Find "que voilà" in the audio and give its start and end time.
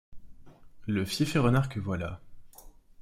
1.69-2.21